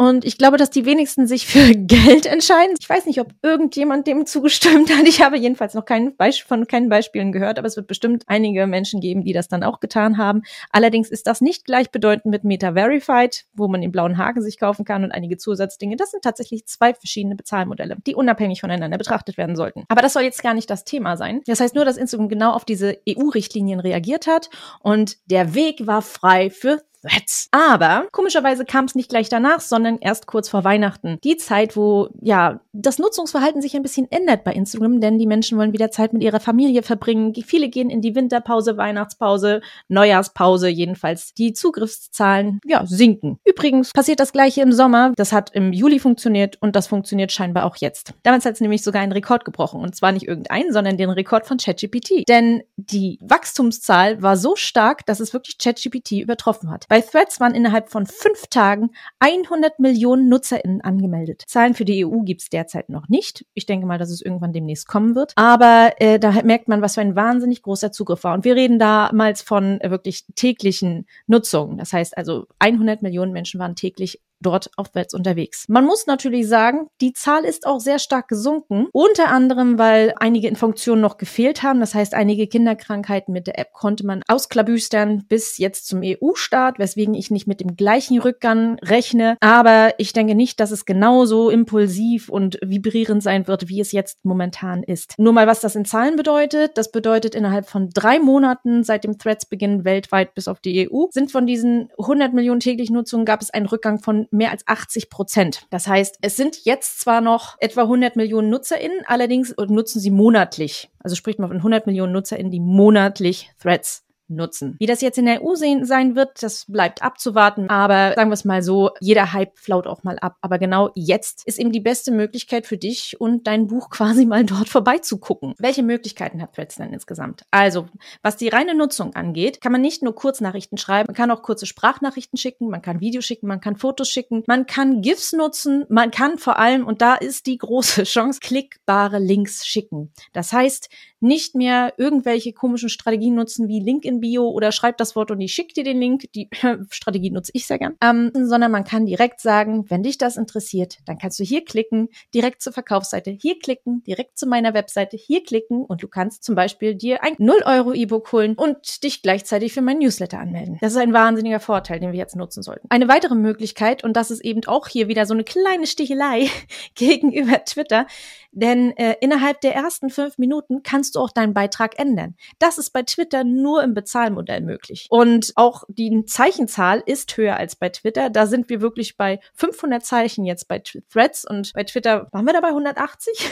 und 0.00 0.24
ich 0.24 0.38
glaube, 0.38 0.58
dass 0.58 0.70
die 0.70 0.86
wenigsten 0.86 1.26
sich 1.26 1.48
für 1.48 1.74
Geld 1.74 2.24
entscheiden. 2.24 2.76
Ich 2.78 2.88
weiß 2.88 3.06
nicht, 3.06 3.20
ob 3.20 3.34
irgendjemand 3.42 4.06
dem 4.06 4.26
zugestimmt 4.26 4.96
hat. 4.96 5.06
Ich 5.08 5.20
habe 5.20 5.36
jedenfalls 5.36 5.74
noch 5.74 5.84
kein 5.84 6.14
von 6.46 6.66
keinen 6.68 6.88
Beispielen 6.88 7.32
gehört, 7.32 7.58
aber 7.58 7.66
es 7.66 7.76
wird 7.76 7.88
bestimmt 7.88 8.22
einige 8.28 8.66
Menschen 8.68 9.00
geben, 9.00 9.24
die 9.24 9.32
das 9.32 9.48
dann 9.48 9.64
auch 9.64 9.80
getan 9.80 10.16
haben. 10.16 10.42
Allerdings 10.70 11.10
ist 11.10 11.26
das 11.26 11.40
nicht 11.40 11.64
gleichbedeutend 11.64 12.26
mit 12.26 12.44
Meta 12.44 12.74
Verified, 12.74 13.46
wo 13.54 13.66
man 13.66 13.80
den 13.80 13.90
blauen 13.90 14.18
Haken 14.18 14.40
sich 14.40 14.58
kaufen 14.58 14.84
kann 14.84 15.02
und 15.02 15.10
einige 15.10 15.36
Zusatzdinge. 15.36 15.96
Das 15.96 16.12
sind 16.12 16.22
tatsächlich 16.22 16.66
zwei 16.66 16.94
verschiedene 16.94 17.34
Bezahlmodelle, 17.34 17.96
die 18.06 18.14
unabhängig 18.14 18.60
voneinander 18.60 18.98
betrachtet 18.98 19.36
werden 19.36 19.56
sollten. 19.56 19.84
Aber 19.88 20.00
das 20.00 20.12
soll 20.12 20.22
jetzt 20.22 20.42
gar 20.44 20.54
nicht 20.54 20.70
das 20.70 20.84
Thema 20.84 21.16
sein. 21.16 21.42
Das 21.46 21.58
heißt 21.58 21.74
nur, 21.74 21.84
dass 21.84 21.96
Instagram 21.96 22.28
genau 22.28 22.52
auf 22.52 22.64
diese 22.64 22.98
EU-Richtlinien 23.08 23.80
reagiert 23.80 24.28
hat 24.28 24.48
und 24.80 25.16
der 25.26 25.54
Weg 25.54 25.88
war 25.88 26.02
frei 26.02 26.50
für 26.50 26.82
Threads. 27.08 27.48
Aber 27.50 28.06
komischerweise 28.12 28.64
kam 28.64 28.84
es 28.84 28.94
nicht 28.94 29.08
gleich 29.08 29.28
danach, 29.28 29.60
sondern 29.60 29.98
erst 29.98 30.26
kurz 30.26 30.48
vor 30.48 30.64
Weihnachten. 30.64 31.18
Die 31.24 31.36
Zeit, 31.36 31.76
wo 31.76 32.08
ja 32.20 32.60
das 32.72 32.98
Nutzungsverhalten 32.98 33.62
sich 33.62 33.74
ein 33.74 33.82
bisschen 33.82 34.10
ändert 34.10 34.44
bei 34.44 34.52
Instagram, 34.52 35.00
denn 35.00 35.18
die 35.18 35.26
Menschen 35.26 35.58
wollen 35.58 35.72
wieder 35.72 35.90
Zeit 35.90 36.12
mit 36.12 36.22
ihrer 36.22 36.40
Familie 36.40 36.82
verbringen. 36.82 37.34
Viele 37.46 37.68
gehen 37.68 37.90
in 37.90 38.00
die 38.00 38.14
Winterpause, 38.14 38.76
Weihnachtspause, 38.76 39.60
Neujahrspause, 39.88 40.68
jedenfalls. 40.68 41.34
Die 41.34 41.52
Zugriffszahlen 41.52 42.60
ja 42.64 42.84
sinken. 42.86 43.38
Übrigens 43.44 43.92
passiert 43.92 44.20
das 44.20 44.32
gleiche 44.32 44.62
im 44.62 44.72
Sommer. 44.72 45.12
Das 45.16 45.32
hat 45.32 45.50
im 45.54 45.72
Juli 45.72 45.98
funktioniert 45.98 46.58
und 46.60 46.76
das 46.76 46.86
funktioniert 46.86 47.32
scheinbar 47.32 47.64
auch 47.64 47.76
jetzt. 47.76 48.12
Damals 48.22 48.44
hat 48.44 48.54
es 48.54 48.60
nämlich 48.60 48.82
sogar 48.82 49.02
einen 49.02 49.12
Rekord 49.12 49.44
gebrochen 49.44 49.80
und 49.80 49.96
zwar 49.96 50.12
nicht 50.12 50.26
irgendeinen, 50.26 50.72
sondern 50.72 50.96
den 50.96 51.10
Rekord 51.10 51.46
von 51.46 51.58
ChatGPT. 51.58 52.28
Denn 52.28 52.62
die 52.76 53.18
Wachstumszahl 53.20 54.22
war 54.22 54.36
so 54.36 54.56
stark, 54.56 55.06
dass 55.06 55.20
es 55.20 55.32
wirklich 55.32 55.58
ChatGPT 55.58 56.12
übertroffen 56.12 56.70
hat. 56.70 56.84
Bei 56.98 57.02
Threads 57.02 57.38
waren 57.38 57.54
innerhalb 57.54 57.90
von 57.90 58.06
fünf 58.06 58.48
Tagen 58.48 58.90
100 59.20 59.78
Millionen 59.78 60.28
NutzerInnen 60.28 60.80
angemeldet. 60.80 61.44
Zahlen 61.46 61.74
für 61.74 61.84
die 61.84 62.04
EU 62.04 62.22
gibt's 62.22 62.48
derzeit 62.48 62.88
noch 62.88 63.08
nicht. 63.08 63.46
Ich 63.54 63.66
denke 63.66 63.86
mal, 63.86 63.98
dass 63.98 64.10
es 64.10 64.20
irgendwann 64.20 64.52
demnächst 64.52 64.88
kommen 64.88 65.14
wird. 65.14 65.32
Aber 65.36 65.92
äh, 65.98 66.18
da 66.18 66.42
merkt 66.42 66.66
man, 66.66 66.82
was 66.82 66.94
für 66.94 67.00
ein 67.00 67.14
wahnsinnig 67.14 67.62
großer 67.62 67.92
Zugriff 67.92 68.24
war. 68.24 68.34
Und 68.34 68.44
wir 68.44 68.56
reden 68.56 68.80
damals 68.80 69.42
von 69.42 69.80
äh, 69.80 69.92
wirklich 69.92 70.24
täglichen 70.34 71.06
Nutzungen. 71.28 71.78
Das 71.78 71.92
heißt 71.92 72.18
also, 72.18 72.46
100 72.58 73.00
Millionen 73.00 73.30
Menschen 73.30 73.60
waren 73.60 73.76
täglich 73.76 74.20
dort 74.40 74.70
aufwärts 74.76 75.14
unterwegs. 75.14 75.64
Man 75.68 75.84
muss 75.84 76.06
natürlich 76.06 76.48
sagen, 76.48 76.88
die 77.00 77.12
Zahl 77.12 77.44
ist 77.44 77.66
auch 77.66 77.80
sehr 77.80 77.98
stark 77.98 78.28
gesunken, 78.28 78.86
unter 78.92 79.28
anderem, 79.28 79.78
weil 79.78 80.14
einige 80.18 80.54
Funktionen 80.54 81.02
noch 81.02 81.18
gefehlt 81.18 81.62
haben. 81.62 81.80
Das 81.80 81.94
heißt, 81.94 82.14
einige 82.14 82.46
Kinderkrankheiten 82.46 83.32
mit 83.32 83.46
der 83.46 83.58
App 83.58 83.72
konnte 83.72 84.06
man 84.06 84.22
ausklabüstern 84.28 85.24
bis 85.28 85.58
jetzt 85.58 85.86
zum 85.88 86.00
EU-Start, 86.02 86.78
weswegen 86.78 87.14
ich 87.14 87.30
nicht 87.30 87.46
mit 87.46 87.60
dem 87.60 87.76
gleichen 87.76 88.18
Rückgang 88.18 88.78
rechne. 88.80 89.36
Aber 89.40 89.94
ich 89.98 90.12
denke 90.12 90.34
nicht, 90.34 90.60
dass 90.60 90.70
es 90.70 90.84
genauso 90.84 91.50
impulsiv 91.50 92.28
und 92.28 92.58
vibrierend 92.64 93.22
sein 93.22 93.46
wird, 93.46 93.68
wie 93.68 93.80
es 93.80 93.92
jetzt 93.92 94.24
momentan 94.24 94.82
ist. 94.82 95.14
Nur 95.18 95.32
mal, 95.32 95.46
was 95.46 95.60
das 95.60 95.76
in 95.76 95.84
Zahlen 95.84 96.16
bedeutet. 96.16 96.78
Das 96.78 96.90
bedeutet, 96.90 97.34
innerhalb 97.34 97.68
von 97.68 97.90
drei 97.90 98.18
Monaten 98.18 98.84
seit 98.84 99.04
dem 99.04 99.18
Threads-Beginn 99.18 99.84
weltweit 99.84 100.34
bis 100.34 100.48
auf 100.48 100.60
die 100.60 100.88
EU 100.88 101.06
sind 101.10 101.32
von 101.32 101.46
diesen 101.46 101.90
100 101.98 102.32
Millionen 102.32 102.60
täglichen 102.60 102.94
Nutzungen 102.94 103.24
gab 103.24 103.42
es 103.42 103.50
einen 103.50 103.66
Rückgang 103.66 103.98
von 103.98 104.27
mehr 104.30 104.50
als 104.50 104.66
80 104.66 105.10
Prozent. 105.10 105.66
Das 105.70 105.86
heißt, 105.86 106.18
es 106.20 106.36
sind 106.36 106.64
jetzt 106.64 107.00
zwar 107.00 107.20
noch 107.20 107.56
etwa 107.60 107.82
100 107.82 108.16
Millionen 108.16 108.50
NutzerInnen, 108.50 109.02
allerdings 109.06 109.54
nutzen 109.56 110.00
sie 110.00 110.10
monatlich. 110.10 110.90
Also 111.00 111.16
spricht 111.16 111.38
man 111.38 111.48
von 111.48 111.58
100 111.58 111.86
Millionen 111.86 112.12
NutzerInnen, 112.12 112.50
die 112.50 112.60
monatlich 112.60 113.50
Threads 113.60 114.04
nutzen. 114.28 114.76
Wie 114.78 114.86
das 114.86 115.00
jetzt 115.00 115.18
in 115.18 115.26
der 115.26 115.42
EU 115.42 115.54
sein 115.54 116.14
wird, 116.16 116.42
das 116.42 116.66
bleibt 116.66 117.02
abzuwarten. 117.02 117.68
Aber 117.70 118.14
sagen 118.14 118.30
wir 118.30 118.34
es 118.34 118.44
mal 118.44 118.62
so, 118.62 118.90
jeder 119.00 119.32
Hype 119.32 119.58
flaut 119.58 119.86
auch 119.86 120.02
mal 120.02 120.18
ab. 120.18 120.36
Aber 120.40 120.58
genau 120.58 120.90
jetzt 120.94 121.46
ist 121.46 121.58
eben 121.58 121.72
die 121.72 121.80
beste 121.80 122.12
Möglichkeit 122.12 122.66
für 122.66 122.76
dich 122.76 123.20
und 123.20 123.46
dein 123.46 123.66
Buch 123.66 123.90
quasi 123.98 124.26
mal 124.26 124.44
dort 124.44 124.68
vorbeizugucken. 124.68 125.54
Welche 125.58 125.82
Möglichkeiten 125.82 126.40
hat 126.42 126.54
Threads 126.54 126.76
denn 126.76 126.92
insgesamt? 126.92 127.42
Also, 127.50 127.86
was 128.22 128.36
die 128.36 128.48
reine 128.48 128.74
Nutzung 128.74 129.14
angeht, 129.14 129.60
kann 129.60 129.72
man 129.72 129.80
nicht 129.80 130.02
nur 130.02 130.14
Kurznachrichten 130.14 130.78
schreiben, 130.78 131.06
man 131.08 131.16
kann 131.16 131.30
auch 131.30 131.42
kurze 131.42 131.66
Sprachnachrichten 131.66 132.38
schicken, 132.38 132.68
man 132.68 132.82
kann 132.82 133.00
Videos 133.00 133.24
schicken, 133.24 133.46
man 133.46 133.60
kann 133.60 133.76
Fotos 133.76 134.08
schicken, 134.08 134.44
man 134.46 134.66
kann 134.66 135.02
GIFs 135.02 135.32
nutzen, 135.32 135.84
man 135.88 136.10
kann 136.10 136.38
vor 136.38 136.58
allem, 136.58 136.86
und 136.86 137.02
da 137.02 137.14
ist 137.14 137.46
die 137.46 137.58
große 137.58 138.02
Chance, 138.04 138.40
klickbare 138.40 139.18
Links 139.18 139.66
schicken. 139.66 140.12
Das 140.32 140.52
heißt, 140.52 140.88
nicht 141.20 141.54
mehr 141.54 141.94
irgendwelche 141.96 142.52
komischen 142.52 142.88
Strategien 142.88 143.34
nutzen 143.34 143.68
wie 143.68 143.80
Link 143.80 144.04
in 144.04 144.20
Bio 144.20 144.48
oder 144.48 144.72
schreib 144.72 144.96
das 144.98 145.16
Wort 145.16 145.30
und 145.30 145.40
ich 145.40 145.52
schicke 145.52 145.74
dir 145.74 145.84
den 145.84 146.00
Link. 146.00 146.32
Die 146.34 146.48
Strategie 146.90 147.30
nutze 147.30 147.52
ich 147.54 147.66
sehr 147.66 147.78
gern. 147.78 147.96
Ähm, 148.02 148.30
sondern 148.34 148.70
man 148.70 148.84
kann 148.84 149.06
direkt 149.06 149.40
sagen, 149.40 149.84
wenn 149.88 150.02
dich 150.02 150.18
das 150.18 150.36
interessiert, 150.36 150.98
dann 151.06 151.18
kannst 151.18 151.38
du 151.38 151.44
hier 151.44 151.64
klicken, 151.64 152.08
direkt 152.34 152.62
zur 152.62 152.72
Verkaufsseite, 152.72 153.30
hier 153.30 153.58
klicken, 153.58 154.02
direkt 154.04 154.38
zu 154.38 154.46
meiner 154.46 154.74
Webseite, 154.74 155.16
hier 155.16 155.42
klicken 155.42 155.84
und 155.84 156.02
du 156.02 156.08
kannst 156.08 156.44
zum 156.44 156.54
Beispiel 156.54 156.94
dir 156.94 157.22
ein 157.22 157.34
0 157.38 157.62
Euro 157.64 157.92
E-Book 157.92 158.32
holen 158.32 158.54
und 158.54 159.02
dich 159.02 159.22
gleichzeitig 159.22 159.72
für 159.72 159.82
mein 159.82 159.98
Newsletter 159.98 160.38
anmelden. 160.38 160.78
Das 160.80 160.92
ist 160.92 160.98
ein 160.98 161.12
wahnsinniger 161.12 161.60
Vorteil, 161.60 162.00
den 162.00 162.12
wir 162.12 162.18
jetzt 162.18 162.36
nutzen 162.36 162.62
sollten. 162.62 162.86
Eine 162.90 163.08
weitere 163.08 163.34
Möglichkeit, 163.34 164.04
und 164.04 164.16
das 164.16 164.30
ist 164.30 164.44
eben 164.44 164.64
auch 164.66 164.88
hier 164.88 165.08
wieder 165.08 165.26
so 165.26 165.34
eine 165.34 165.44
kleine 165.44 165.86
Stichelei 165.86 166.48
gegenüber 166.94 167.64
Twitter, 167.64 168.06
denn 168.52 168.96
äh, 168.96 169.16
innerhalb 169.20 169.60
der 169.60 169.74
ersten 169.74 170.10
fünf 170.10 170.38
Minuten 170.38 170.82
kannst 170.82 171.07
du 171.14 171.20
auch 171.20 171.30
deinen 171.30 171.54
Beitrag 171.54 171.98
ändern. 171.98 172.36
Das 172.58 172.78
ist 172.78 172.90
bei 172.90 173.02
Twitter 173.02 173.44
nur 173.44 173.82
im 173.82 173.94
Bezahlmodell 173.94 174.60
möglich. 174.60 175.06
Und 175.10 175.52
auch 175.56 175.84
die 175.88 176.24
Zeichenzahl 176.26 177.02
ist 177.04 177.36
höher 177.36 177.56
als 177.56 177.76
bei 177.76 177.88
Twitter. 177.88 178.30
Da 178.30 178.46
sind 178.46 178.68
wir 178.68 178.80
wirklich 178.80 179.16
bei 179.16 179.40
500 179.54 180.04
Zeichen 180.04 180.44
jetzt 180.44 180.68
bei 180.68 180.80
Threads 180.80 181.44
und 181.48 181.72
bei 181.74 181.84
Twitter 181.84 182.28
waren 182.32 182.46
wir 182.46 182.52
da 182.52 182.60
bei 182.60 182.68
180? 182.68 183.50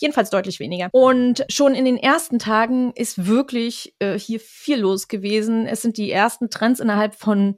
Jedenfalls 0.00 0.30
deutlich 0.30 0.60
weniger. 0.60 0.88
Und 0.92 1.44
schon 1.48 1.74
in 1.74 1.84
den 1.84 1.96
ersten 1.96 2.38
Tagen 2.38 2.92
ist 2.94 3.26
wirklich 3.26 3.94
äh, 3.98 4.18
hier 4.18 4.40
viel 4.40 4.78
los 4.78 5.08
gewesen. 5.08 5.66
Es 5.66 5.82
sind 5.82 5.96
die 5.96 6.10
ersten 6.10 6.50
Trends 6.50 6.80
innerhalb 6.80 7.14
von 7.14 7.56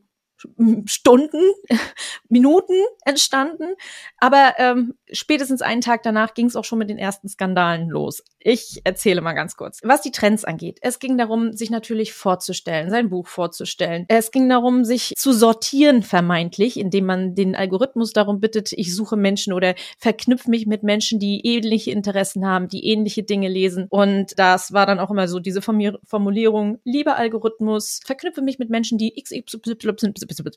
Stunden, 0.86 1.40
Minuten 2.28 2.74
entstanden. 3.04 3.74
Aber 4.18 4.54
ähm, 4.58 4.94
spätestens 5.10 5.62
einen 5.62 5.80
Tag 5.80 6.02
danach 6.02 6.34
ging 6.34 6.46
es 6.46 6.56
auch 6.56 6.64
schon 6.64 6.78
mit 6.78 6.90
den 6.90 6.98
ersten 6.98 7.28
Skandalen 7.28 7.88
los. 7.88 8.22
Ich 8.40 8.80
erzähle 8.84 9.20
mal 9.20 9.32
ganz 9.32 9.56
kurz. 9.56 9.80
Was 9.82 10.02
die 10.02 10.12
Trends 10.12 10.44
angeht. 10.44 10.78
Es 10.80 10.98
ging 10.98 11.18
darum, 11.18 11.52
sich 11.52 11.70
natürlich 11.70 12.12
vorzustellen, 12.12 12.90
sein 12.90 13.10
Buch 13.10 13.26
vorzustellen. 13.26 14.04
Es 14.08 14.30
ging 14.30 14.48
darum, 14.48 14.84
sich 14.84 15.12
zu 15.16 15.32
sortieren, 15.32 16.02
vermeintlich, 16.02 16.78
indem 16.78 17.06
man 17.06 17.34
den 17.34 17.56
Algorithmus 17.56 18.12
darum 18.12 18.40
bittet, 18.40 18.72
ich 18.72 18.94
suche 18.94 19.16
Menschen 19.16 19.52
oder 19.52 19.74
verknüpfe 19.98 20.50
mich 20.50 20.66
mit 20.66 20.82
Menschen, 20.82 21.18
die 21.18 21.40
ähnliche 21.44 21.90
Interessen 21.90 22.46
haben, 22.46 22.68
die 22.68 22.86
ähnliche 22.86 23.22
Dinge 23.22 23.48
lesen. 23.48 23.86
Und 23.90 24.38
das 24.38 24.72
war 24.72 24.86
dann 24.86 25.00
auch 25.00 25.10
immer 25.10 25.28
so 25.28 25.40
diese 25.40 25.60
Formulierung, 25.60 26.78
lieber 26.84 27.16
Algorithmus, 27.16 28.00
verknüpfe 28.04 28.42
mich 28.42 28.58
mit 28.58 28.70
Menschen, 28.70 28.98
die 28.98 29.14
XY 29.20 29.76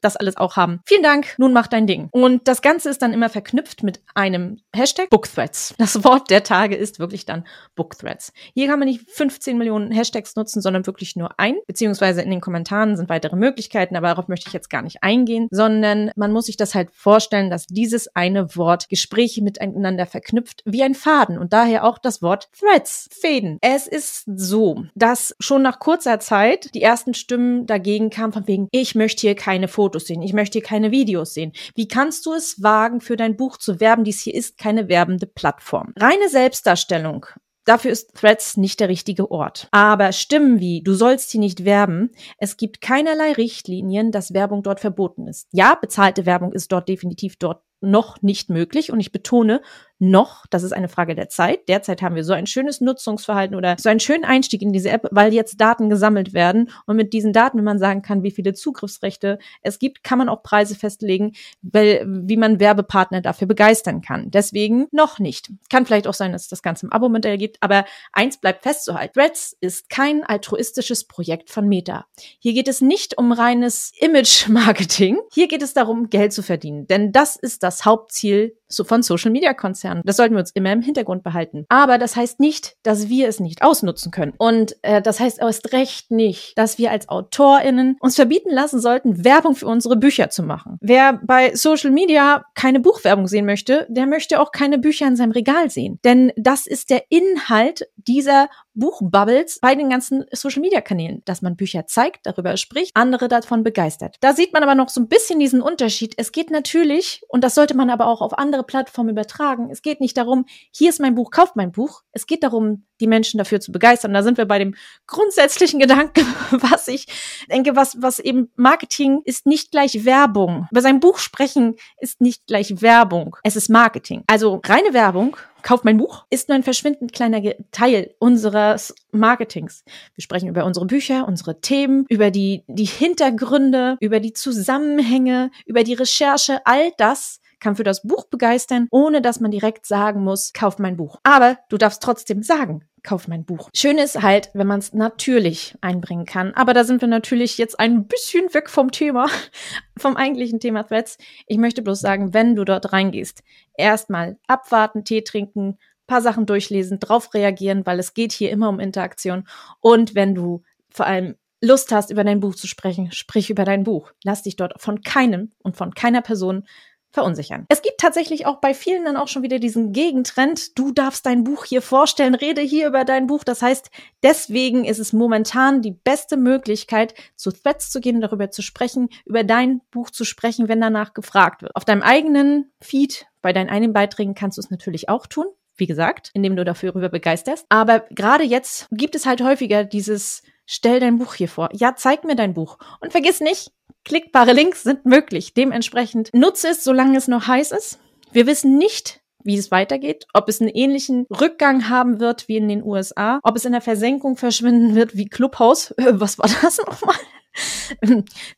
das 0.02 0.16
alles 0.16 0.38
auch 0.38 0.56
haben. 0.56 0.82
Vielen 0.86 1.04
Dank, 1.04 1.36
nun 1.38 1.54
mach 1.54 1.68
dein 1.68 1.88
Ding. 1.88 2.10
Und 2.12 2.48
das 2.48 2.62
Ganze 2.62 2.90
ist 2.90 3.02
dann 3.02 3.14
immer 3.14 3.30
verknüpft 3.30 3.84
mit 3.84 4.02
einem 4.14 4.60
Hashtag 4.76 5.10
Bookthreads. 5.10 5.76
Das 5.78 6.04
Wort 6.04 6.30
der 6.30 6.44
Tage 6.44 6.76
ist 6.76 7.00
wirklich 7.00 7.26
dann 7.26 7.46
Bookthreads. 7.76 8.34
Hier 8.54 8.68
kann 8.68 8.80
man 8.80 8.88
nicht 8.88 9.10
15 9.10 9.58
Millionen 9.58 9.92
Hashtags 9.92 10.36
nutzen, 10.36 10.62
sondern 10.62 10.86
wirklich 10.86 11.16
nur 11.16 11.40
ein, 11.40 11.56
beziehungsweise 11.68 12.22
in 12.22 12.30
den 12.30 12.42
Kommentaren 12.42 12.96
sind 12.96 13.10
weitere 13.10 13.36
Möglichkeiten, 13.36 13.96
aber 13.96 14.08
darauf 14.08 14.28
möchte 14.28 14.48
ich 14.48 14.54
jetzt 14.54 14.70
gar 14.70 14.82
nicht 14.82 15.04
eingehen, 15.04 15.48
sondern 15.52 16.12
man 16.16 16.32
muss 16.32 16.46
sich 16.46 16.58
das 16.58 16.76
halt 16.76 16.90
vorstellen, 16.92 17.50
dass 17.50 17.66
dieses 17.68 18.16
eine 18.16 18.56
Wort 18.56 18.90
Gespräche 18.90 19.44
miteinander 19.44 20.06
verknüpft 20.06 20.62
wie 20.66 20.84
ein 20.84 20.96
Faden 20.96 21.38
und 21.38 21.54
daher 21.54 21.84
auch 21.84 21.98
das 21.98 22.22
Wort 22.22 22.50
Threads, 22.58 23.10
Fäden. 23.12 23.58
Es 23.62 23.88
ist 23.88 24.24
so, 24.36 24.86
dass 24.96 25.36
schon 25.40 25.62
nach 25.62 25.80
kurzer 25.80 26.20
Zeit 26.20 26.74
die 26.74 26.82
ersten 26.82 27.14
Stimmen 27.14 27.66
dagegen 27.66 28.10
kamen 28.10 28.34
von 28.34 28.48
wegen, 28.48 28.68
ich 28.72 28.96
möchte 28.96 29.22
hier 29.22 29.36
keine 29.62 29.68
Fotos 29.68 30.08
sehen, 30.08 30.24
ich 30.24 30.34
möchte 30.34 30.58
hier 30.58 30.68
keine 30.68 30.90
Videos 30.90 31.36
sehen. 31.36 31.52
Wie 31.76 31.88
kannst 31.88 32.26
du 32.26 32.34
es 32.34 32.64
wagen, 32.64 33.00
für 33.00 33.16
dein 33.16 33.38
Buch 33.38 33.58
zu 33.58 33.80
werben? 33.80 34.04
Dies 34.04 34.20
hier 34.20 34.34
ist 34.34 34.58
keine 34.58 34.90
werbende 34.90 35.28
Plattform. 35.28 35.94
Reine 35.98 36.30
Selbstdarstellung 36.30 37.28
Dafür 37.64 37.92
ist 37.92 38.16
Threads 38.16 38.58
nicht 38.58 38.80
der 38.80 38.90
richtige 38.90 39.30
Ort. 39.30 39.68
Aber 39.70 40.14
Stimmen 40.14 40.60
wie, 40.60 40.82
du 40.82 40.96
sollst 40.96 41.30
hier 41.30 41.40
nicht 41.40 41.64
werben, 41.64 42.10
es 42.40 42.58
gibt 42.58 42.82
keinerlei 42.82 43.34
Richtlinien, 43.34 44.12
dass 44.12 44.34
Werbung 44.34 44.64
dort 44.64 44.80
verboten 44.80 45.28
ist. 45.28 45.48
Ja, 45.52 45.78
bezahlte 45.80 46.26
Werbung 46.26 46.54
ist 46.54 46.72
dort 46.72 46.90
definitiv 46.90 47.36
dort 47.36 47.62
noch 47.80 48.24
nicht 48.24 48.50
möglich. 48.50 48.92
Und 48.92 49.00
ich 49.00 49.12
betone 49.12 49.62
noch, 50.02 50.46
das 50.50 50.64
ist 50.64 50.74
eine 50.74 50.90
Frage 50.90 51.16
der 51.16 51.30
Zeit. 51.30 51.70
Derzeit 51.70 52.02
haben 52.02 52.16
wir 52.16 52.24
so 52.24 52.34
ein 52.34 52.48
schönes 52.48 52.82
Nutzungsverhalten 52.82 53.56
oder 53.56 53.76
so 53.80 53.88
einen 53.88 54.00
schönen 54.00 54.26
Einstieg 54.26 54.62
in 54.62 54.74
diese 54.74 54.90
App, 54.90 55.08
weil 55.12 55.34
jetzt 55.34 55.62
Daten 55.62 55.90
gesammelt 55.90 56.34
werden. 56.34 56.72
Und 56.88 56.96
mit 56.96 57.14
diesen 57.14 57.34
Daten, 57.34 57.58
wenn 57.58 57.66
man 57.66 57.80
sagen 57.80 58.02
kann, 58.02 58.24
wie 58.24 58.32
viele 58.32 58.54
Zugriffsrechte 58.54 59.38
es 59.62 59.78
gibt, 59.78 60.04
kann 60.04 60.18
man 60.18 60.28
auch 60.28 60.42
Preise 60.42 60.76
festlegen, 60.76 61.34
wie 61.62 62.38
man 62.38 62.60
Werbepartner 62.60 63.22
dafür 63.22 63.48
begeistern 63.48 64.02
kann. 64.02 64.32
Deswegen 64.32 64.88
noch 64.92 65.20
nicht. 65.20 65.52
Kann 65.70 65.86
vielleicht 65.86 66.08
auch 66.08 66.14
sein, 66.14 66.32
dass 66.32 66.44
es 66.44 66.50
das 66.50 66.64
Ganze 66.64 66.88
im 66.88 66.92
Abo-Modell 66.92 67.38
gibt, 67.38 67.58
aber 67.62 67.86
eins 68.12 68.38
bleibt 68.38 68.64
festzuhalten. 68.64 69.14
Threads 69.14 69.56
ist 69.62 69.90
kein 69.90 70.24
altruistisches 70.24 71.04
Projekt 71.04 71.52
von 71.52 71.68
Meta. 71.68 72.06
Hier 72.40 72.54
geht 72.54 72.68
es 72.68 72.82
nicht 72.82 73.18
um 73.18 73.32
reines 73.32 73.92
Image-Marketing. 74.00 75.20
Hier 75.32 75.48
geht 75.48 75.62
es 75.62 75.74
darum, 75.74 76.10
Geld 76.10 76.34
zu 76.34 76.42
verdienen. 76.42 76.88
Denn 76.88 77.12
das 77.12 77.36
ist 77.36 77.62
das 77.62 77.86
Hauptziel 77.86 78.58
von 78.84 79.04
Social-Media-Konzernen. 79.04 80.04
Das 80.06 80.18
sollten 80.18 80.36
wir 80.36 80.40
uns 80.40 80.52
immer 80.52 80.72
im 80.72 80.82
Hintergrund 80.82 81.24
behalten. 81.24 81.66
Aber 81.70 81.98
das 81.98 82.16
heißt 82.16 82.40
nicht, 82.40 82.76
dass 82.84 83.10
wir 83.10 83.28
es 83.28 83.40
nicht 83.40 83.62
ausnutzen 83.62 84.12
können. 84.12 84.34
Und 84.38 84.76
äh, 84.82 85.02
das 85.02 85.20
heißt 85.20 85.40
erst 85.40 85.74
recht 85.74 86.12
nicht, 86.12 86.58
dass 86.58 86.78
wir 86.78 86.92
als 86.92 87.10
AutorInnen 87.10 87.98
uns 88.00 88.16
verbieten 88.16 88.52
lassen 88.52 88.80
sollten, 88.80 89.24
Werbung 89.24 89.56
für 89.56 89.68
unsere 89.68 89.98
Bücher 89.98 90.30
zu 90.30 90.44
machen. 90.44 90.78
Wer 90.82 91.20
bei 91.24 91.56
Social 91.56 91.92
Media 91.92 92.46
keine 92.56 92.80
Buchwerbung 92.80 93.28
sehen 93.28 93.46
möchte, 93.46 93.86
der 93.90 94.08
möchte 94.08 94.40
auch 94.40 94.52
keine 94.52 94.78
Bücher 94.78 95.08
in 95.08 95.16
seinem 95.16 95.32
Regal 95.32 95.70
sehen. 95.70 96.00
Denn 96.04 96.32
das 96.36 96.68
ist 96.68 96.90
der 96.90 97.04
Inhalt 97.10 97.88
dieser 97.96 98.50
Buchbubbles 98.74 99.60
bei 99.60 99.76
den 99.76 99.90
ganzen 99.90 100.26
Social 100.32 100.62
Media 100.62 100.82
Kanälen, 100.82 101.22
dass 101.26 101.42
man 101.42 101.56
Bücher 101.56 101.88
zeigt, 101.88 102.26
darüber 102.26 102.56
spricht, 102.58 102.92
andere 102.96 103.28
davon 103.28 103.64
begeistert. 103.64 104.16
Da 104.22 104.34
sieht 104.34 104.54
man 104.54 104.64
aber 104.64 104.76
noch 104.76 104.90
so 104.90 105.02
ein 105.02 105.08
bisschen 105.08 105.40
diesen 105.40 105.62
Unterschied. 105.62 106.14
Es 106.18 106.32
geht 106.32 106.52
natürlich, 106.52 107.22
und 107.28 107.44
das 107.44 107.56
sollte 107.56 107.76
man 107.76 107.90
aber 107.90 108.08
auch 108.08 108.22
auf 108.22 108.38
andere 108.38 108.64
Plattformen 108.64 109.10
übertragen, 109.10 109.70
es 109.72 109.82
geht 109.82 110.02
nicht 110.02 110.18
darum, 110.18 110.46
hier 110.72 110.90
ist 110.90 111.00
mein 111.00 111.16
Buch, 111.16 111.32
kauft 111.32 111.56
mein 111.56 111.72
Buch. 111.72 112.02
Es 112.12 112.28
geht 112.28 112.44
darum, 112.44 112.86
die 113.00 113.08
Menschen 113.08 113.38
dafür 113.38 113.60
zu 113.60 113.72
begeistern. 113.72 114.14
Da 114.14 114.24
sind 114.24 114.38
wir 114.38 114.46
bei 114.46 114.60
dem 114.60 114.76
grundsätzlichen 115.08 115.80
Gedanken, 115.82 116.26
was 116.52 116.88
ich 116.88 117.08
denke, 117.50 117.76
was, 117.76 118.02
was 118.02 118.20
eben 118.20 118.52
Marketing 118.56 119.22
ist 119.26 119.46
nicht 119.46 119.72
gleich 119.72 120.06
Werbung. 120.06 120.68
Über 120.72 120.82
sein 120.82 121.00
Buch 121.00 121.18
sprechen 121.18 121.76
ist 122.00 122.22
nicht 122.22 122.48
gleich 122.48 122.82
Werbung. 122.82 123.36
Es 123.44 123.56
ist 123.56 123.70
Marketing. 123.70 124.24
Also 124.28 124.62
reine 124.66 124.94
Werbung 124.94 125.36
Kauf 125.64 125.84
mein 125.84 125.98
Buch 125.98 126.26
ist 126.30 126.50
nur 126.50 126.56
ein 126.56 126.64
verschwindend 126.64 127.14
kleiner 127.14 127.42
Teil 127.72 128.14
unseres 128.20 128.94
Marketings. 129.12 129.84
Wir 130.16 130.22
sprechen 130.22 130.50
über 130.50 130.66
unsere 130.66 130.86
Bücher, 130.86 131.28
unsere 131.28 131.62
Themen, 131.62 132.06
über 132.10 132.32
die, 132.32 132.64
die 132.68 132.86
Hintergründe, 132.86 133.98
über 134.00 134.20
die 134.20 134.34
Zusammenhänge, 134.34 135.52
über 135.66 135.84
die 135.84 135.94
Recherche. 135.94 136.62
All 136.66 136.92
das 136.98 137.42
kann 137.62 137.78
für 137.78 137.84
das 137.84 138.02
Buch 138.02 138.26
begeistern, 138.26 138.88
ohne 138.92 139.22
dass 139.22 139.40
man 139.40 139.52
direkt 139.52 139.86
sagen 139.86 140.24
muss, 140.24 140.52
kauf 140.52 140.80
mein 140.80 140.98
Buch. 140.98 141.20
Aber 141.24 141.58
du 141.70 141.78
darfst 141.78 142.04
trotzdem 142.04 142.44
sagen, 142.44 142.84
kauf 143.04 143.28
mein 143.28 143.46
Buch. 143.46 143.70
Schön 143.74 143.98
ist 143.98 144.22
halt, 144.22 144.50
wenn 144.54 144.68
man 144.68 144.80
es 144.80 144.94
natürlich 144.94 145.76
einbringen 145.82 146.26
kann. 146.26 146.54
Aber 146.54 146.74
da 146.74 146.84
sind 146.84 147.02
wir 147.02 147.08
natürlich 147.08 147.58
jetzt 147.58 147.80
ein 147.80 148.08
bisschen 148.08 148.54
weg 148.54 148.70
vom 148.70 148.92
Thema, 148.92 149.28
vom 149.98 150.18
eigentlichen 150.18 150.60
Thema 150.60 150.84
Threads. 150.84 151.18
Ich 151.48 151.58
möchte 151.58 151.82
bloß 151.82 152.00
sagen, 152.00 152.34
wenn 152.34 152.56
du 152.56 152.66
dort 152.66 152.92
reingehst, 152.92 153.44
erstmal 153.76 154.38
abwarten, 154.48 155.06
Tee 155.06 155.22
trinken, 155.22 155.78
paar 156.08 156.22
Sachen 156.22 156.46
durchlesen, 156.46 157.00
drauf 157.00 157.34
reagieren, 157.34 157.86
weil 157.86 158.00
es 158.00 158.14
geht 158.14 158.34
hier 158.34 158.52
immer 158.52 158.70
um 158.70 158.80
Interaktion. 158.80 159.48
Und 159.80 160.16
wenn 160.16 160.36
du 160.36 160.64
vor 160.90 161.06
allem 161.06 161.36
Lust 161.64 161.92
hast, 161.92 162.10
über 162.10 162.24
dein 162.24 162.40
Buch 162.40 162.56
zu 162.56 162.66
sprechen, 162.66 163.12
sprich 163.12 163.52
über 163.52 163.66
dein 163.66 163.84
Buch. 163.84 164.12
Lass 164.24 164.42
dich 164.42 164.56
dort 164.56 164.82
von 164.82 165.04
keinem 165.04 165.52
und 165.60 165.78
von 165.78 165.94
keiner 165.94 166.22
Person 166.22 166.64
verunsichern. 167.12 167.66
Es 167.70 167.82
gibt 167.82 168.00
tatsächlich 168.00 168.46
auch 168.46 168.58
bei 168.58 168.74
vielen 168.74 169.06
dann 169.06 169.18
auch 169.18 169.28
schon 169.28 169.44
wieder 169.44 169.60
diesen 169.60 169.94
Gegentrend. 169.94 170.78
Du 170.78 170.92
darfst 170.92 171.26
dein 171.26 171.44
Buch 171.44 171.66
hier 171.66 171.82
vorstellen, 171.82 172.36
rede 172.36 172.62
hier 172.62 172.88
über 172.88 173.04
dein 173.04 173.28
Buch. 173.28 173.44
Das 173.44 173.62
heißt, 173.62 173.90
deswegen 174.24 174.86
ist 174.86 175.00
es 175.00 175.14
momentan 175.14 175.82
die 175.82 175.92
beste 175.92 176.38
Möglichkeit, 176.38 177.14
zu 177.36 177.52
Threads 177.52 177.92
zu 177.92 178.00
gehen, 178.00 178.22
darüber 178.22 178.50
zu 178.52 178.62
sprechen, 178.62 179.10
über 179.26 179.44
dein 179.44 179.82
Buch 179.92 180.10
zu 180.10 180.24
sprechen, 180.26 180.68
wenn 180.68 180.82
danach 180.82 181.14
gefragt 181.14 181.62
wird. 181.62 181.76
Auf 181.76 181.86
deinem 181.86 182.02
eigenen 182.02 182.72
Feed, 182.82 183.28
bei 183.42 183.54
deinen 183.54 183.70
eigenen 183.70 183.94
Beiträgen 183.94 184.36
kannst 184.36 184.58
du 184.58 184.62
es 184.62 184.72
natürlich 184.72 185.10
auch 185.10 185.28
tun. 185.28 185.46
Wie 185.76 185.88
gesagt, 185.88 186.30
indem 186.34 186.56
du 186.56 186.64
dafür 186.64 186.94
rüber 186.94 187.10
begeisterst. 187.10 187.66
Aber 187.70 188.02
gerade 188.12 188.44
jetzt 188.44 188.88
gibt 188.92 189.16
es 189.16 189.26
halt 189.26 189.42
häufiger 189.42 189.84
dieses 189.84 190.44
Stell 190.74 191.02
dein 191.02 191.18
Buch 191.18 191.34
hier 191.34 191.50
vor. 191.50 191.68
Ja, 191.74 191.96
zeig 191.98 192.24
mir 192.24 192.36
dein 192.38 192.54
Buch. 192.54 192.78
Und 193.02 193.12
vergiss 193.12 193.42
nicht, 193.42 193.74
Klickbare 194.04 194.54
Links 194.54 194.84
sind 194.84 195.06
möglich. 195.06 195.54
Dementsprechend 195.54 196.30
nutze 196.34 196.70
es, 196.70 196.84
solange 196.84 197.18
es 197.18 197.28
noch 197.28 197.48
heiß 197.48 197.72
ist. 197.72 198.00
Wir 198.32 198.48
wissen 198.48 198.78
nicht, 198.78 199.22
wie 199.44 199.58
es 199.58 199.72
weitergeht, 199.72 200.26
ob 200.34 200.50
es 200.50 200.62
einen 200.62 200.70
ähnlichen 200.70 201.26
Rückgang 201.30 201.90
haben 201.90 202.20
wird 202.20 202.48
wie 202.48 202.58
in 202.58 202.68
den 202.68 202.84
USA, 202.84 203.40
ob 203.44 203.56
es 203.56 203.66
in 203.66 203.72
der 203.72 203.82
Versenkung 203.82 204.38
verschwinden 204.38 204.96
wird 204.96 205.16
wie 205.16 205.28
Clubhouse. 205.28 205.94
Was 205.98 206.38
war 206.38 206.50
das 206.62 206.78
nochmal? 206.78 207.16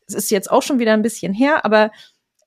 Es 0.06 0.14
ist 0.14 0.30
jetzt 0.30 0.50
auch 0.50 0.62
schon 0.62 0.78
wieder 0.78 0.92
ein 0.92 1.02
bisschen 1.02 1.32
her, 1.32 1.64
aber 1.64 1.90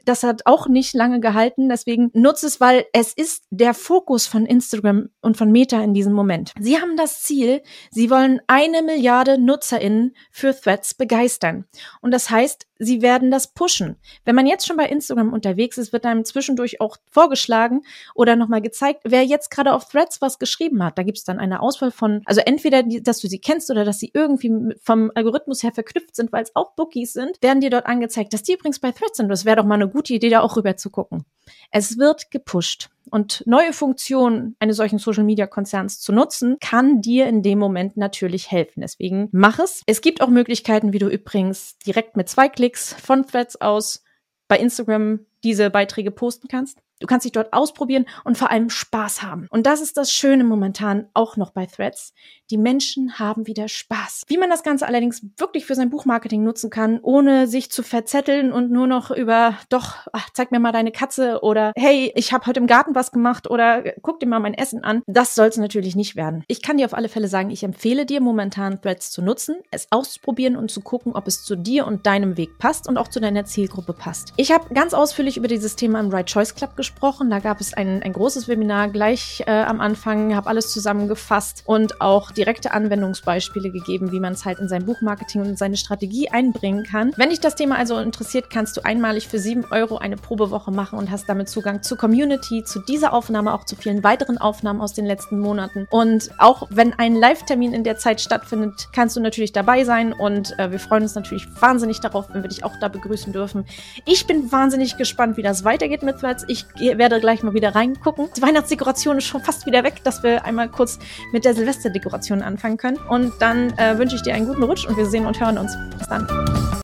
das 0.07 0.23
hat 0.23 0.45
auch 0.45 0.67
nicht 0.67 0.93
lange 0.93 1.19
gehalten. 1.19 1.69
Deswegen 1.69 2.09
nutze 2.13 2.47
es, 2.47 2.61
weil 2.61 2.85
es 2.93 3.13
ist 3.13 3.43
der 3.49 3.73
Fokus 3.73 4.27
von 4.27 4.45
Instagram 4.45 5.09
und 5.21 5.37
von 5.37 5.51
Meta 5.51 5.83
in 5.83 5.93
diesem 5.93 6.13
Moment. 6.13 6.53
Sie 6.59 6.79
haben 6.79 6.95
das 6.95 7.23
Ziel, 7.23 7.61
sie 7.91 8.09
wollen 8.09 8.39
eine 8.47 8.81
Milliarde 8.81 9.37
NutzerInnen 9.37 10.15
für 10.31 10.55
Threads 10.59 10.93
begeistern. 10.93 11.65
Und 12.01 12.11
das 12.11 12.29
heißt, 12.29 12.67
sie 12.79 13.01
werden 13.01 13.31
das 13.31 13.53
pushen. 13.53 13.97
Wenn 14.25 14.35
man 14.35 14.47
jetzt 14.47 14.67
schon 14.67 14.77
bei 14.77 14.85
Instagram 14.85 15.33
unterwegs 15.33 15.77
ist, 15.77 15.93
wird 15.93 16.05
einem 16.05 16.25
zwischendurch 16.25 16.79
auch 16.81 16.97
vorgeschlagen 17.09 17.81
oder 18.15 18.35
nochmal 18.35 18.61
gezeigt, 18.61 19.01
wer 19.03 19.23
jetzt 19.23 19.49
gerade 19.49 19.73
auf 19.73 19.89
Threads 19.89 20.21
was 20.21 20.39
geschrieben 20.39 20.83
hat. 20.83 20.97
Da 20.97 21.03
gibt 21.03 21.17
es 21.17 21.23
dann 21.23 21.39
eine 21.39 21.61
Auswahl 21.61 21.91
von, 21.91 22.21
also 22.25 22.41
entweder, 22.41 22.83
dass 22.83 23.19
du 23.19 23.27
sie 23.27 23.39
kennst 23.39 23.69
oder 23.71 23.85
dass 23.85 23.99
sie 23.99 24.11
irgendwie 24.13 24.75
vom 24.81 25.11
Algorithmus 25.15 25.63
her 25.63 25.71
verknüpft 25.71 26.15
sind, 26.15 26.31
weil 26.31 26.43
es 26.43 26.55
auch 26.55 26.73
Bookies 26.75 27.13
sind, 27.13 27.41
werden 27.41 27.61
dir 27.61 27.69
dort 27.69 27.85
angezeigt, 27.85 28.33
dass 28.33 28.43
die 28.43 28.53
übrigens 28.53 28.79
bei 28.79 28.91
Threads 28.91 29.17
sind. 29.17 29.29
Das 29.29 29.45
wäre 29.45 29.57
doch 29.57 29.65
mal 29.65 29.75
eine 29.75 29.87
gute 29.97 30.13
Idee, 30.13 30.29
da 30.29 30.41
auch 30.41 30.55
rüber 30.55 30.77
zu 30.77 30.91
gucken. 30.91 31.25
Es 31.71 31.97
wird 31.97 32.29
gepusht. 32.29 32.89
Und 33.09 33.41
neue 33.47 33.73
Funktionen 33.73 34.55
eines 34.59 34.77
solchen 34.77 34.99
Social 34.99 35.23
Media 35.23 35.47
Konzerns 35.47 35.99
zu 35.99 36.11
nutzen, 36.11 36.57
kann 36.61 37.01
dir 37.01 37.25
in 37.25 37.41
dem 37.41 37.57
Moment 37.57 37.97
natürlich 37.97 38.51
helfen. 38.51 38.81
Deswegen 38.81 39.29
mach 39.31 39.57
es. 39.57 39.81
Es 39.87 40.01
gibt 40.01 40.21
auch 40.21 40.27
Möglichkeiten, 40.27 40.93
wie 40.93 40.99
du 40.99 41.07
übrigens 41.07 41.79
direkt 41.79 42.15
mit 42.15 42.29
zwei 42.29 42.47
Klicks 42.47 42.93
von 42.93 43.25
Threads 43.25 43.59
aus 43.59 44.03
bei 44.47 44.59
Instagram 44.59 45.21
diese 45.43 45.71
Beiträge 45.71 46.11
posten 46.11 46.47
kannst. 46.47 46.79
Du 46.99 47.07
kannst 47.07 47.25
dich 47.25 47.31
dort 47.31 47.53
ausprobieren 47.53 48.05
und 48.23 48.37
vor 48.37 48.49
allem 48.49 48.69
Spaß 48.69 49.21
haben. 49.21 49.47
Und 49.49 49.65
das 49.67 49.81
ist 49.81 49.97
das 49.97 50.11
Schöne 50.11 50.43
momentan 50.43 51.07
auch 51.13 51.37
noch 51.37 51.51
bei 51.51 51.65
Threads. 51.65 52.13
Die 52.49 52.57
Menschen 52.57 53.19
haben 53.19 53.45
wieder 53.45 53.67
Spaß. 53.67 54.23
Wie 54.27 54.37
man 54.37 54.49
das 54.49 54.63
Ganze 54.63 54.87
allerdings 54.87 55.21
wirklich 55.37 55.65
für 55.65 55.75
sein 55.75 55.89
Buchmarketing 55.89 56.43
nutzen 56.43 56.69
kann, 56.69 56.99
ohne 57.01 57.47
sich 57.47 57.69
zu 57.71 57.83
verzetteln 57.83 58.51
und 58.51 58.71
nur 58.71 58.87
noch 58.87 59.11
über, 59.11 59.55
doch, 59.69 60.07
ach, 60.13 60.29
zeig 60.33 60.51
mir 60.51 60.59
mal 60.59 60.71
deine 60.71 60.91
Katze 60.91 61.41
oder 61.41 61.73
hey, 61.75 62.11
ich 62.15 62.33
habe 62.33 62.45
heute 62.45 62.59
im 62.59 62.67
Garten 62.67 62.95
was 62.95 63.11
gemacht 63.11 63.49
oder 63.49 63.83
guck 64.01 64.19
dir 64.19 64.27
mal 64.27 64.39
mein 64.39 64.53
Essen 64.53 64.83
an. 64.83 65.03
Das 65.07 65.35
soll 65.35 65.47
es 65.47 65.57
natürlich 65.57 65.95
nicht 65.95 66.15
werden. 66.15 66.43
Ich 66.47 66.61
kann 66.61 66.77
dir 66.77 66.85
auf 66.85 66.93
alle 66.93 67.09
Fälle 67.09 67.27
sagen, 67.27 67.49
ich 67.51 67.63
empfehle 67.63 68.05
dir 68.05 68.21
momentan 68.21 68.81
Threads 68.81 69.11
zu 69.11 69.21
nutzen, 69.21 69.57
es 69.69 69.87
auszuprobieren 69.91 70.55
und 70.55 70.71
zu 70.71 70.81
gucken, 70.81 71.13
ob 71.13 71.27
es 71.27 71.43
zu 71.43 71.55
dir 71.55 71.85
und 71.85 72.05
deinem 72.05 72.37
Weg 72.37 72.57
passt 72.57 72.87
und 72.87 72.97
auch 72.97 73.09
zu 73.09 73.19
deiner 73.19 73.45
Zielgruppe 73.45 73.93
passt. 73.93 74.33
Ich 74.37 74.51
habe 74.51 74.73
ganz 74.73 74.93
ausführlich 74.93 75.37
über 75.37 75.47
dieses 75.47 75.75
Thema 75.75 75.99
im 75.99 76.09
Right 76.09 76.27
Choice 76.27 76.55
Club 76.55 76.75
gesprochen. 76.75 76.87
Da 77.29 77.39
gab 77.39 77.62
es 77.62 77.74
ein, 77.74 78.03
ein 78.03 78.13
großes 78.13 78.48
Webinar 78.48 78.89
gleich 78.89 79.44
äh, 79.46 79.51
am 79.51 79.82
Anfang, 79.82 80.36
habe 80.36 80.50
alles 80.50 80.72
zusammengefasst 80.72 81.63
und 81.65 82.01
auch 82.01 82.32
direkte 82.32 82.72
Anwendungsbeispiele 82.72 83.72
gegeben, 83.72 84.12
wie 84.12 84.20
man 84.20 84.34
es 84.34 84.46
halt 84.46 84.60
in 84.60 84.67
sein 84.67 84.86
Buchmarketing 84.86 85.41
und 85.41 85.48
in 85.48 85.58
seine 85.58 85.77
Strategie 85.77 86.29
einbringen 86.29 86.84
kann. 86.84 87.13
Wenn 87.15 87.29
dich 87.29 87.39
das 87.39 87.56
Thema 87.56 87.77
also 87.77 87.98
interessiert, 88.00 88.50
kannst 88.50 88.77
du 88.77 88.86
einmalig 88.86 89.27
für 89.27 89.39
7 89.39 89.65
Euro 89.72 89.98
eine 89.98 90.17
Probewoche 90.17 90.72
machen 90.72 90.98
und 91.00 91.12
hast 91.12 91.29
damit 91.29 91.50
Zugang 91.50 91.84
zur 91.84 91.98
Community, 91.98 92.63
zu 92.63 92.79
dieser 92.79 93.13
Aufnahme, 93.13 93.53
auch 93.53 93.65
zu 93.65 93.75
vielen 93.75 94.03
weiteren 94.03 94.38
Aufnahmen 94.38 94.82
aus 94.82 94.94
den 94.94 95.06
letzten 95.06 95.39
Monaten. 95.39 95.88
Und 95.89 96.29
auch 96.38 96.67
wenn 96.70 96.94
ein 96.94 97.15
Live-Termin 97.15 97.74
in 97.74 97.84
der 97.84 97.98
Zeit 97.98 98.22
stattfindet, 98.22 98.89
kannst 98.94 99.15
du 99.15 99.20
natürlich 99.20 99.53
dabei 99.53 99.84
sein 99.84 100.13
und 100.13 100.58
äh, 100.60 100.72
wir 100.72 100.79
freuen 100.79 101.03
uns 101.03 101.15
natürlich 101.15 101.48
wahnsinnig 101.62 102.00
darauf, 102.00 102.29
wenn 102.34 102.44
wir 102.44 102.50
dich 102.50 102.63
auch 102.63 102.74
da 102.79 102.88
begrüßen 102.88 103.34
dürfen. 103.34 103.65
Ich 104.06 104.27
bin 104.27 104.51
wahnsinnig 104.51 104.98
gespannt, 104.98 105.38
wie 105.38 105.44
das 105.44 105.63
weitergeht 105.63 106.03
mit 106.03 106.20
Threads. 106.20 106.46
Ich 106.48 106.65
werde 106.79 107.19
gleich 107.19 107.43
mal 107.43 107.53
wieder 107.53 107.75
reingucken. 107.75 108.29
Die 108.36 108.41
Weihnachtsdekoration 108.41 109.17
ist 109.17 109.25
schon 109.25 109.41
fast 109.41 109.65
wieder 109.65 109.84
weg, 109.84 110.03
dass 110.03 110.24
wir 110.24 110.46
einmal 110.46 110.69
kurz 110.69 111.00
mit 111.31 111.46
der 111.46 111.53
Silvesterdekoration 111.53 112.41
anfangen 112.41 112.77
können. 112.77 112.98
Und 112.98 113.34
dann 113.39 113.77
äh, 113.77 113.98
wünsche 113.98 114.15
ich 114.15 114.22
dir 114.22 114.34
einen 114.34 114.48
guten 114.48 114.63
Rutsch 114.63 114.86
und 114.86 114.98
wir 114.98 115.05
sehen 115.05 115.25
und 115.25 115.39
hören 115.39 115.57
uns. 115.57 115.77
Bis 115.98 116.07
dann. 116.07 116.67